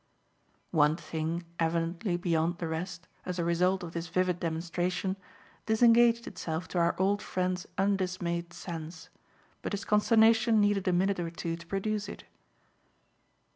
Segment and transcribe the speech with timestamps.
[0.71, 5.15] One thing evidently beyond the rest, as a result of this vivid demonstration,
[5.67, 9.09] disengaged itself to our old friend's undismayed sense,
[9.61, 12.23] but his consternation needed a minute or two to produce it.